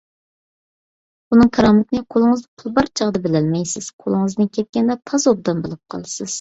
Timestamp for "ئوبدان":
5.37-5.65